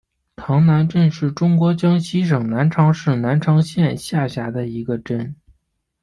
[0.35, 5.35] 塘南镇是中国江西省南昌市南昌县下辖的一个镇。